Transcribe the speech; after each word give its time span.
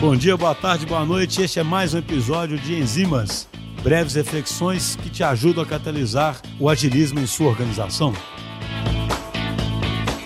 Bom 0.00 0.16
dia, 0.16 0.36
boa 0.36 0.54
tarde, 0.54 0.86
boa 0.86 1.04
noite. 1.04 1.42
Este 1.42 1.60
é 1.60 1.62
mais 1.62 1.94
um 1.94 1.98
episódio 1.98 2.58
de 2.58 2.78
Enzimas, 2.78 3.48
breves 3.82 4.14
reflexões 4.14 4.96
que 4.96 5.10
te 5.10 5.22
ajudam 5.22 5.62
a 5.62 5.66
catalisar 5.66 6.40
o 6.58 6.68
agilismo 6.68 7.20
em 7.20 7.26
sua 7.26 7.48
organização. 7.48 8.12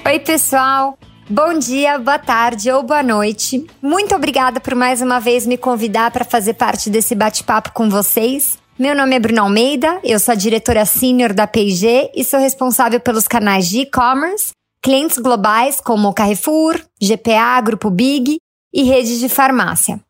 Oi, 0.06 0.18
pessoal. 0.20 0.98
Bom 1.28 1.58
dia, 1.58 1.98
boa 1.98 2.18
tarde 2.18 2.70
ou 2.70 2.82
boa 2.82 3.02
noite. 3.02 3.66
Muito 3.82 4.14
obrigada 4.14 4.60
por 4.60 4.74
mais 4.74 5.02
uma 5.02 5.20
vez 5.20 5.46
me 5.46 5.58
convidar 5.58 6.10
para 6.10 6.24
fazer 6.24 6.54
parte 6.54 6.88
desse 6.88 7.14
bate-papo 7.14 7.72
com 7.72 7.90
vocês. 7.90 8.58
Meu 8.78 8.94
nome 8.94 9.16
é 9.16 9.20
Bruno 9.20 9.42
Almeida, 9.42 10.00
eu 10.04 10.18
sou 10.18 10.32
a 10.32 10.36
diretora 10.36 10.84
sênior 10.84 11.32
da 11.32 11.46
P&G 11.46 12.12
e 12.14 12.24
sou 12.24 12.40
responsável 12.40 13.00
pelos 13.00 13.26
canais 13.26 13.68
de 13.68 13.80
e-commerce, 13.80 14.52
clientes 14.82 15.18
globais 15.18 15.80
como 15.80 16.14
Carrefour, 16.14 16.80
GPA, 17.00 17.60
Grupo 17.60 17.90
Big 17.90 18.38
e 18.72 18.82
redes 18.82 19.18
de 19.18 19.28
farmácia. 19.28 20.00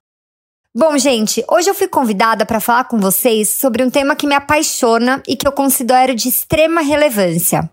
Bom, 0.75 0.97
gente, 0.99 1.45
hoje 1.51 1.69
eu 1.71 1.75
fui 1.75 1.89
convidada 1.89 2.47
para 2.47 2.61
falar 2.61 2.85
com 2.85 2.99
vocês 2.99 3.49
sobre 3.49 3.83
um 3.83 3.91
tema 3.91 4.15
que 4.15 4.27
me 4.27 4.35
apaixona 4.35 5.23
e 5.27 5.35
que 5.35 5.47
eu 5.47 5.53
considero 5.53 6.15
de 6.15 6.29
extrema 6.29 6.83
relevância. 6.83 7.69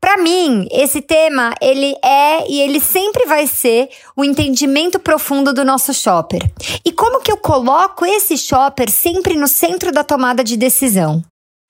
Para 0.00 0.16
mim, 0.16 0.66
esse 0.72 1.00
tema, 1.00 1.54
ele 1.60 1.94
é 2.04 2.50
e 2.50 2.60
ele 2.60 2.80
sempre 2.80 3.24
vai 3.26 3.46
ser 3.46 3.88
o 4.16 4.24
entendimento 4.24 4.98
profundo 4.98 5.52
do 5.52 5.64
nosso 5.64 5.94
shopper. 5.94 6.40
E 6.84 6.90
como 6.90 7.20
que 7.20 7.30
eu 7.30 7.36
coloco 7.36 8.04
esse 8.04 8.36
shopper 8.36 8.90
sempre 8.90 9.36
no 9.36 9.46
centro 9.46 9.92
da 9.92 10.02
tomada 10.02 10.42
de 10.42 10.56
decisão? 10.56 11.22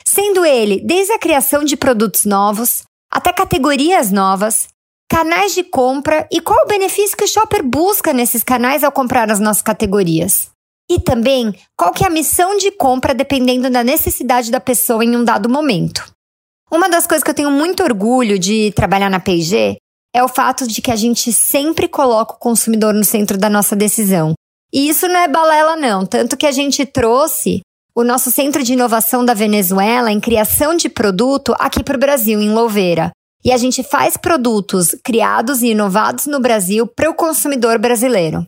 Sendo 0.03 0.47
ele 0.47 0.81
desde 0.81 1.12
a 1.12 1.19
criação 1.19 1.62
de 1.62 1.77
produtos 1.77 2.25
novos, 2.25 2.84
até 3.12 3.31
categorias 3.31 4.11
novas, 4.11 4.69
canais 5.12 5.55
de 5.55 5.62
compra 5.62 6.27
e 6.33 6.41
qual 6.41 6.65
o 6.65 6.66
benefício 6.66 7.15
que 7.15 7.25
o 7.25 7.29
shopper 7.29 7.62
busca 7.62 8.15
nesses 8.15 8.43
canais 8.43 8.83
ao 8.83 8.91
comprar 8.91 9.30
as 9.30 9.39
nossas 9.39 9.61
categorias. 9.61 10.48
E 10.91 10.98
também 10.98 11.55
qual 11.77 11.93
que 11.93 12.03
é 12.03 12.07
a 12.07 12.11
missão 12.11 12.56
de 12.56 12.70
compra 12.70 13.12
dependendo 13.12 13.69
da 13.69 13.84
necessidade 13.84 14.50
da 14.50 14.59
pessoa 14.59 15.05
em 15.05 15.14
um 15.14 15.22
dado 15.22 15.50
momento. 15.50 16.11
Uma 16.72 16.89
das 16.89 17.06
coisas 17.06 17.22
que 17.22 17.28
eu 17.28 17.34
tenho 17.34 17.50
muito 17.50 17.83
orgulho 17.83 18.39
de 18.39 18.72
trabalhar 18.72 19.11
na 19.11 19.20
P&G 19.20 19.77
é 20.14 20.25
o 20.25 20.28
fato 20.28 20.67
de 20.67 20.81
que 20.81 20.91
a 20.91 20.97
gente 20.97 21.31
sempre 21.31 21.89
coloca 21.89 22.33
o 22.33 22.39
consumidor 22.39 22.94
no 22.94 23.05
centro 23.05 23.37
da 23.37 23.50
nossa 23.50 23.77
decisão. 23.77 24.33
E 24.72 24.89
isso 24.89 25.06
não 25.09 25.20
é 25.20 25.28
balela 25.28 25.77
não, 25.77 26.06
tanto 26.06 26.39
que 26.39 26.47
a 26.47 26.53
gente 26.53 26.87
trouxe 26.87 27.61
o 27.94 28.03
nosso 28.03 28.31
centro 28.31 28.62
de 28.62 28.72
inovação 28.72 29.27
da 29.27 29.34
Venezuela 29.34 30.11
em 30.11 30.20
criação 30.20 30.75
de 30.75 30.89
produto 30.89 31.55
aqui 31.59 31.84
para 31.84 31.97
o 31.97 32.00
Brasil, 32.00 32.41
em 32.41 32.50
Louveira. 32.50 33.12
E 33.45 33.53
a 33.53 33.57
gente 33.57 33.83
faz 33.83 34.17
produtos 34.17 34.95
criados 35.05 35.62
e 35.62 35.69
inovados 35.69 36.27
no 36.27 36.41
Brasil 36.41 36.87
para 36.87 37.11
o 37.11 37.15
consumidor 37.15 37.79
brasileiro. 37.79 38.45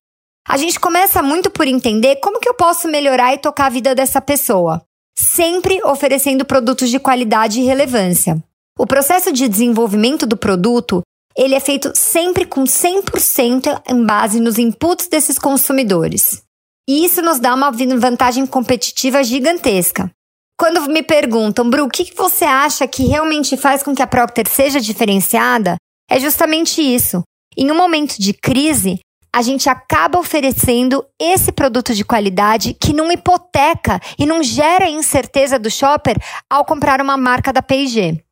A 0.47 0.57
gente 0.57 0.79
começa 0.79 1.23
muito 1.23 1.51
por 1.51 1.67
entender 1.67 2.17
como 2.17 2.39
que 2.39 2.49
eu 2.49 2.55
posso 2.55 2.87
melhorar 2.87 3.35
e 3.35 3.39
tocar 3.39 3.67
a 3.67 3.71
vida 3.71 3.95
dessa 3.95 4.21
pessoa 4.21 4.85
sempre 5.17 5.81
oferecendo 5.85 6.45
produtos 6.45 6.91
de 6.91 6.99
qualidade 6.99 7.61
e 7.61 7.65
relevância. 7.65 8.43
O 8.79 8.87
processo 8.87 9.33
de 9.33 9.49
desenvolvimento 9.49 10.27
do 10.27 10.37
produto 10.37 11.03
ele 11.37 11.55
é 11.55 11.61
feito 11.61 11.93
sempre 11.95 12.47
com 12.47 12.63
100% 12.63 13.83
em 13.89 14.05
base 14.05 14.39
nos 14.39 14.57
inputs 14.57 15.09
desses 15.09 15.39
consumidores. 15.39 16.43
E 16.89 17.05
isso 17.05 17.21
nos 17.23 17.41
dá 17.41 17.55
uma 17.55 17.71
vantagem 17.71 18.47
competitiva 18.47 19.23
gigantesca. 19.25 20.11
Quando 20.57 20.89
me 20.89 21.03
perguntam, 21.03 21.69
Bru, 21.69 21.85
o 21.85 21.89
que 21.89 22.15
você 22.15 22.45
acha 22.45 22.87
que 22.87 23.07
realmente 23.07 23.57
faz 23.57 23.83
com 23.83 23.95
que 23.95 24.03
a 24.03 24.07
Procter 24.07 24.49
seja 24.49 24.81
diferenciada? 24.81 25.77
É 26.09 26.21
justamente 26.21 26.81
isso. 26.81 27.23
Em 27.57 27.71
um 27.71 27.77
momento 27.77 28.17
de 28.19 28.33
crise, 28.33 29.01
a 29.35 29.43
gente 29.43 29.69
acaba 29.69 30.19
oferecendo 30.19 31.05
esse 31.21 31.51
produto 31.51 31.93
de 31.93 32.05
qualidade 32.05 32.73
que 32.75 32.93
não 32.93 33.11
hipoteca 33.11 34.01
e 34.17 34.25
não 34.25 34.45
gera 34.45 34.89
incerteza 34.89 35.59
do 35.59 35.69
shopper 35.69 36.17
ao 36.49 36.65
comprar 36.65 37.01
uma 37.01 37.17
marca 37.17 37.53
da 37.53 37.61
P&G. 37.61 38.23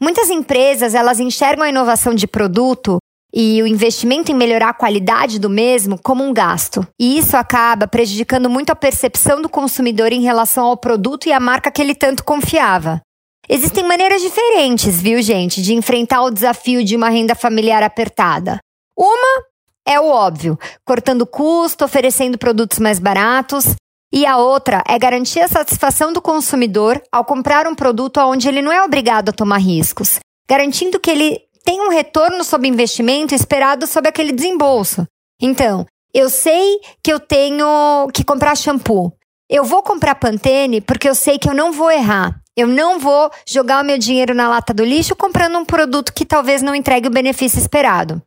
Muitas 0.00 0.30
empresas, 0.30 0.94
elas 0.94 1.18
enxergam 1.18 1.64
a 1.64 1.68
inovação 1.68 2.14
de 2.14 2.28
produto 2.28 2.98
e 3.32 3.62
o 3.62 3.66
investimento 3.66 4.32
em 4.32 4.34
melhorar 4.34 4.70
a 4.70 4.74
qualidade 4.74 5.38
do 5.38 5.48
mesmo 5.48 5.98
como 6.02 6.24
um 6.24 6.32
gasto. 6.32 6.86
E 6.98 7.18
isso 7.18 7.36
acaba 7.36 7.86
prejudicando 7.86 8.50
muito 8.50 8.70
a 8.70 8.76
percepção 8.76 9.40
do 9.40 9.48
consumidor 9.48 10.12
em 10.12 10.22
relação 10.22 10.66
ao 10.66 10.76
produto 10.76 11.26
e 11.26 11.32
à 11.32 11.38
marca 11.38 11.70
que 11.70 11.80
ele 11.80 11.94
tanto 11.94 12.24
confiava. 12.24 13.00
Existem 13.48 13.82
maneiras 13.82 14.22
diferentes, 14.22 15.00
viu, 15.00 15.20
gente, 15.20 15.60
de 15.60 15.74
enfrentar 15.74 16.22
o 16.22 16.30
desafio 16.30 16.84
de 16.84 16.94
uma 16.94 17.08
renda 17.08 17.34
familiar 17.34 17.82
apertada. 17.82 18.58
Uma 18.96 19.44
é 19.86 19.98
o 19.98 20.06
óbvio, 20.06 20.58
cortando 20.84 21.26
custo, 21.26 21.84
oferecendo 21.84 22.38
produtos 22.38 22.78
mais 22.78 22.98
baratos. 22.98 23.74
E 24.12 24.26
a 24.26 24.36
outra 24.36 24.82
é 24.86 24.98
garantir 24.98 25.40
a 25.40 25.48
satisfação 25.48 26.12
do 26.12 26.20
consumidor 26.20 27.00
ao 27.10 27.24
comprar 27.24 27.66
um 27.66 27.74
produto 27.74 28.18
onde 28.20 28.48
ele 28.48 28.60
não 28.60 28.72
é 28.72 28.82
obrigado 28.82 29.28
a 29.28 29.32
tomar 29.32 29.58
riscos, 29.58 30.18
garantindo 30.48 30.98
que 30.98 31.10
ele 31.10 31.40
tem 31.64 31.80
um 31.80 31.90
retorno 31.90 32.42
sobre 32.44 32.68
investimento 32.68 33.34
esperado 33.34 33.86
sobre 33.86 34.08
aquele 34.08 34.32
desembolso. 34.32 35.06
Então, 35.40 35.86
eu 36.12 36.28
sei 36.28 36.80
que 37.02 37.12
eu 37.12 37.20
tenho 37.20 38.08
que 38.12 38.24
comprar 38.24 38.56
shampoo. 38.56 39.12
Eu 39.48 39.64
vou 39.64 39.82
comprar 39.82 40.14
Pantene 40.14 40.80
porque 40.80 41.08
eu 41.08 41.14
sei 41.14 41.38
que 41.38 41.48
eu 41.48 41.54
não 41.54 41.72
vou 41.72 41.90
errar. 41.90 42.40
Eu 42.56 42.66
não 42.66 42.98
vou 42.98 43.30
jogar 43.46 43.82
o 43.82 43.86
meu 43.86 43.96
dinheiro 43.96 44.34
na 44.34 44.48
lata 44.48 44.74
do 44.74 44.84
lixo 44.84 45.16
comprando 45.16 45.56
um 45.56 45.64
produto 45.64 46.12
que 46.12 46.26
talvez 46.26 46.62
não 46.62 46.74
entregue 46.74 47.08
o 47.08 47.12
benefício 47.12 47.58
esperado. 47.58 48.20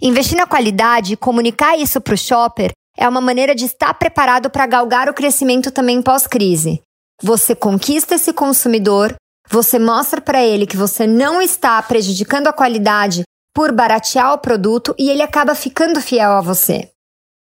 Investir 0.00 0.36
na 0.36 0.46
qualidade 0.46 1.14
e 1.14 1.16
comunicar 1.16 1.78
isso 1.78 2.00
para 2.00 2.14
o 2.14 2.18
shopper 2.18 2.72
é 2.96 3.08
uma 3.08 3.20
maneira 3.20 3.54
de 3.54 3.64
estar 3.64 3.94
preparado 3.94 4.50
para 4.50 4.66
galgar 4.66 5.08
o 5.08 5.14
crescimento 5.14 5.70
também 5.70 6.02
pós-crise. 6.02 6.80
Você 7.22 7.54
conquista 7.54 8.14
esse 8.14 8.32
consumidor, 8.32 9.14
você 9.50 9.80
mostra 9.80 10.20
para 10.20 10.42
ele 10.42 10.64
que 10.64 10.76
você 10.76 11.06
não 11.06 11.42
está 11.42 11.82
prejudicando 11.82 12.46
a 12.46 12.52
qualidade 12.52 13.24
por 13.52 13.72
baratear 13.72 14.32
o 14.32 14.38
produto 14.38 14.94
e 14.96 15.10
ele 15.10 15.22
acaba 15.22 15.56
ficando 15.56 16.00
fiel 16.00 16.30
a 16.30 16.40
você. 16.40 16.88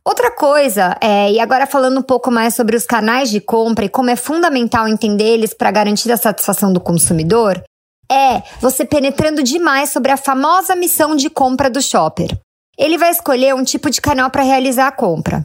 Outra 0.02 0.30
coisa, 0.30 0.96
é, 0.98 1.30
e 1.30 1.38
agora 1.38 1.66
falando 1.66 1.98
um 1.98 2.02
pouco 2.02 2.30
mais 2.30 2.54
sobre 2.54 2.74
os 2.74 2.86
canais 2.86 3.30
de 3.30 3.38
compra 3.38 3.84
e 3.84 3.88
como 3.90 4.08
é 4.08 4.16
fundamental 4.16 4.88
entender 4.88 5.24
eles 5.24 5.52
para 5.52 5.70
garantir 5.70 6.10
a 6.10 6.16
satisfação 6.16 6.72
do 6.72 6.80
consumidor, 6.80 7.62
é 8.10 8.42
você 8.60 8.84
penetrando 8.84 9.42
demais 9.42 9.90
sobre 9.90 10.10
a 10.10 10.16
famosa 10.16 10.74
missão 10.74 11.14
de 11.14 11.28
compra 11.28 11.68
do 11.68 11.82
shopper. 11.82 12.30
Ele 12.78 12.96
vai 12.96 13.10
escolher 13.10 13.54
um 13.54 13.62
tipo 13.62 13.90
de 13.90 14.00
canal 14.00 14.30
para 14.30 14.42
realizar 14.42 14.86
a 14.86 14.92
compra. 14.92 15.44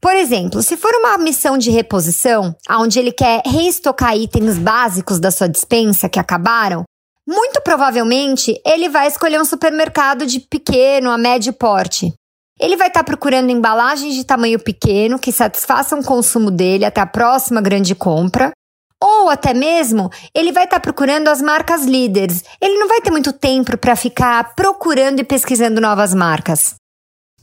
Por 0.00 0.14
exemplo, 0.14 0.62
se 0.62 0.76
for 0.76 0.94
uma 0.94 1.18
missão 1.18 1.58
de 1.58 1.70
reposição, 1.70 2.54
onde 2.70 2.98
ele 2.98 3.10
quer 3.10 3.42
reestocar 3.44 4.16
itens 4.16 4.56
básicos 4.56 5.18
da 5.18 5.30
sua 5.30 5.48
dispensa 5.48 6.08
que 6.08 6.20
acabaram, 6.20 6.84
muito 7.26 7.60
provavelmente 7.62 8.58
ele 8.64 8.88
vai 8.88 9.08
escolher 9.08 9.40
um 9.40 9.44
supermercado 9.44 10.24
de 10.24 10.40
pequeno 10.40 11.10
a 11.10 11.18
médio 11.18 11.52
porte. 11.52 12.14
Ele 12.60 12.76
vai 12.76 12.88
estar 12.88 13.00
tá 13.00 13.04
procurando 13.04 13.50
embalagens 13.50 14.14
de 14.14 14.24
tamanho 14.24 14.58
pequeno 14.58 15.18
que 15.18 15.32
satisfaçam 15.32 16.00
o 16.00 16.04
consumo 16.04 16.50
dele 16.50 16.84
até 16.84 17.00
a 17.00 17.06
próxima 17.06 17.60
grande 17.60 17.94
compra. 17.94 18.52
Ou 19.00 19.28
até 19.28 19.54
mesmo, 19.54 20.10
ele 20.34 20.50
vai 20.50 20.64
estar 20.64 20.76
tá 20.76 20.80
procurando 20.80 21.28
as 21.28 21.40
marcas 21.40 21.84
líderes. 21.84 22.42
Ele 22.60 22.78
não 22.78 22.88
vai 22.88 23.00
ter 23.00 23.10
muito 23.10 23.32
tempo 23.32 23.76
para 23.76 23.94
ficar 23.94 24.54
procurando 24.56 25.20
e 25.20 25.24
pesquisando 25.24 25.80
novas 25.80 26.14
marcas. 26.14 26.74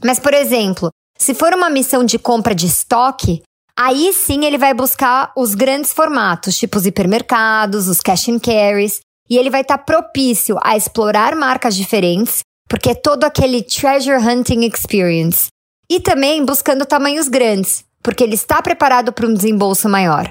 Mas, 0.03 0.19
por 0.19 0.33
exemplo, 0.33 0.89
se 1.17 1.33
for 1.33 1.53
uma 1.53 1.69
missão 1.69 2.03
de 2.03 2.19
compra 2.19 2.53
de 2.53 2.65
estoque, 2.65 3.41
aí 3.77 4.13
sim 4.13 4.45
ele 4.45 4.57
vai 4.57 4.73
buscar 4.73 5.31
os 5.35 5.55
grandes 5.55 5.93
formatos, 5.93 6.57
tipo 6.57 6.77
os 6.77 6.85
hipermercados, 6.85 7.87
os 7.87 7.99
cash 8.01 8.29
and 8.29 8.39
carries, 8.39 8.99
e 9.29 9.37
ele 9.37 9.49
vai 9.49 9.61
estar 9.61 9.77
tá 9.77 9.83
propício 9.83 10.57
a 10.63 10.77
explorar 10.77 11.35
marcas 11.35 11.75
diferentes, 11.75 12.39
porque 12.69 12.91
é 12.91 12.95
todo 12.95 13.23
aquele 13.23 13.61
treasure 13.63 14.17
hunting 14.17 14.65
experience. 14.65 15.47
E 15.89 15.99
também 15.99 16.43
buscando 16.43 16.85
tamanhos 16.85 17.27
grandes, 17.27 17.85
porque 18.01 18.23
ele 18.23 18.35
está 18.35 18.61
preparado 18.61 19.13
para 19.13 19.27
um 19.27 19.33
desembolso 19.33 19.87
maior. 19.87 20.29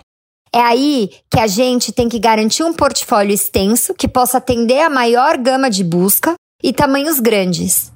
É 0.53 0.61
aí 0.61 1.11
que 1.29 1.41
a 1.41 1.49
gente 1.49 1.91
tem 1.91 2.09
que 2.09 2.19
garantir 2.19 2.63
um 2.63 2.73
portfólio 2.73 3.35
extenso 3.35 3.93
que 3.95 4.07
possa 4.07 4.39
atender 4.39 4.81
a 4.81 4.91
maior 4.91 5.37
gama 5.37 5.69
de 5.69 5.83
busca 5.83 6.35
e 6.63 6.73
tamanhos 6.73 7.19
grandes. 7.19 7.94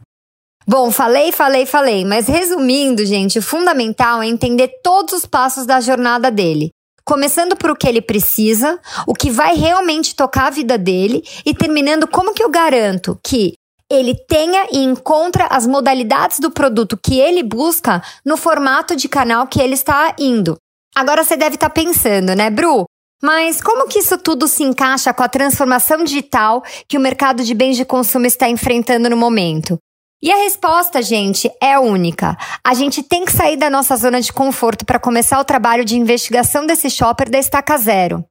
Bom, 0.70 0.90
falei, 0.90 1.32
falei, 1.32 1.64
falei, 1.64 2.04
mas 2.04 2.28
resumindo, 2.28 3.06
gente, 3.06 3.38
o 3.38 3.42
fundamental 3.42 4.20
é 4.20 4.26
entender 4.26 4.68
todos 4.82 5.14
os 5.14 5.24
passos 5.24 5.64
da 5.64 5.80
jornada 5.80 6.30
dele. 6.30 6.68
Começando 7.06 7.56
por 7.56 7.70
o 7.70 7.74
que 7.74 7.88
ele 7.88 8.02
precisa, 8.02 8.78
o 9.06 9.14
que 9.14 9.30
vai 9.30 9.54
realmente 9.54 10.14
tocar 10.14 10.48
a 10.48 10.50
vida 10.50 10.76
dele 10.76 11.22
e 11.46 11.54
terminando 11.54 12.06
como 12.06 12.34
que 12.34 12.44
eu 12.44 12.50
garanto 12.50 13.18
que 13.24 13.54
ele 13.90 14.14
tenha 14.28 14.66
e 14.70 14.84
encontra 14.84 15.46
as 15.46 15.66
modalidades 15.66 16.38
do 16.38 16.50
produto 16.50 16.98
que 17.02 17.18
ele 17.18 17.42
busca 17.42 18.02
no 18.22 18.36
formato 18.36 18.94
de 18.94 19.08
canal 19.08 19.46
que 19.46 19.62
ele 19.62 19.72
está 19.72 20.14
indo. 20.18 20.54
Agora 20.94 21.24
você 21.24 21.34
deve 21.34 21.54
estar 21.54 21.70
tá 21.70 21.74
pensando, 21.74 22.34
né, 22.34 22.50
Bru? 22.50 22.84
Mas 23.22 23.62
como 23.62 23.88
que 23.88 24.00
isso 24.00 24.18
tudo 24.18 24.46
se 24.46 24.64
encaixa 24.64 25.14
com 25.14 25.22
a 25.22 25.28
transformação 25.28 26.04
digital 26.04 26.62
que 26.86 26.98
o 26.98 27.00
mercado 27.00 27.42
de 27.42 27.54
bens 27.54 27.74
de 27.74 27.86
consumo 27.86 28.26
está 28.26 28.50
enfrentando 28.50 29.08
no 29.08 29.16
momento? 29.16 29.78
E 30.20 30.32
a 30.32 30.36
resposta, 30.36 31.00
gente, 31.00 31.48
é 31.62 31.78
única. 31.78 32.36
A 32.64 32.74
gente 32.74 33.04
tem 33.04 33.24
que 33.24 33.32
sair 33.32 33.56
da 33.56 33.70
nossa 33.70 33.96
zona 33.96 34.20
de 34.20 34.32
conforto 34.32 34.84
para 34.84 34.98
começar 34.98 35.38
o 35.38 35.44
trabalho 35.44 35.84
de 35.84 35.96
investigação 35.96 36.66
desse 36.66 36.90
shopper 36.90 37.30
da 37.30 37.38
estaca 37.38 37.78
zero. 37.78 38.24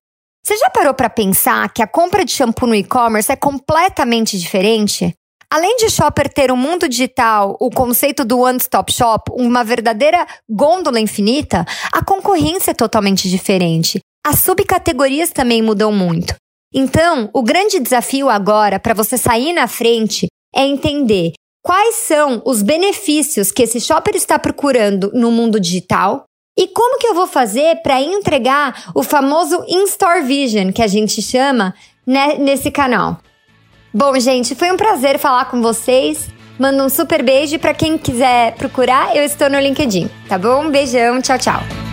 Você 0.45 0.57
já 0.57 0.69
parou 0.69 0.93
para 0.93 1.09
pensar 1.09 1.71
que 1.73 1.81
a 1.81 1.87
compra 1.87 2.25
de 2.25 2.31
shampoo 2.31 2.67
no 2.67 2.75
e-commerce 2.75 3.31
é 3.31 3.35
completamente 3.35 4.37
diferente? 4.37 5.13
Além 5.49 5.77
de 5.77 5.89
Shopper 5.89 6.31
ter 6.31 6.51
um 6.51 6.57
mundo 6.57 6.89
digital, 6.89 7.55
o 7.59 7.69
conceito 7.69 8.25
do 8.25 8.39
One 8.39 8.57
Stop 8.57 8.91
Shop, 8.91 9.31
uma 9.33 9.63
verdadeira 9.63 10.27
gôndola 10.49 10.99
infinita, 10.99 11.65
a 11.93 12.03
concorrência 12.03 12.71
é 12.71 12.73
totalmente 12.73 13.29
diferente. 13.29 13.99
As 14.25 14.39
subcategorias 14.39 15.31
também 15.31 15.61
mudam 15.61 15.89
muito. 15.91 16.35
Então, 16.73 17.29
o 17.33 17.41
grande 17.41 17.79
desafio 17.79 18.29
agora 18.29 18.77
para 18.77 18.93
você 18.93 19.17
sair 19.17 19.53
na 19.53 19.67
frente 19.67 20.27
é 20.53 20.65
entender 20.65 21.31
quais 21.67 21.95
são 21.95 22.41
os 22.45 22.61
benefícios 22.61 23.51
que 23.51 23.63
esse 23.63 23.81
shopper 23.81 24.15
está 24.15 24.39
procurando 24.39 25.11
no 25.13 25.29
mundo 25.29 25.59
digital 25.59 26.23
e 26.57 26.65
como 26.65 26.97
que 26.97 27.05
eu 27.05 27.13
vou 27.13 27.27
fazer 27.27 27.81
para 27.83 28.01
entregar 28.01 28.89
o 28.95 29.03
famoso 29.03 29.65
In-Store 29.67 30.21
Vision 30.23 30.71
que 30.71 30.81
a 30.81 30.87
gente 30.87 31.21
chama 31.21 31.75
né, 32.05 32.37
nesse 32.39 32.71
canal. 32.71 33.17
Bom, 33.93 34.17
gente, 34.17 34.55
foi 34.55 34.71
um 34.71 34.77
prazer 34.77 35.19
falar 35.19 35.43
com 35.51 35.61
vocês. 35.61 36.29
Manda 36.57 36.81
um 36.85 36.89
super 36.89 37.21
beijo 37.21 37.59
para 37.59 37.73
quem 37.73 37.97
quiser 37.97 38.55
procurar, 38.55 39.13
eu 39.13 39.25
estou 39.25 39.49
no 39.49 39.59
LinkedIn, 39.59 40.09
tá 40.29 40.37
bom? 40.37 40.69
Beijão, 40.71 41.21
tchau, 41.21 41.37
tchau. 41.37 41.86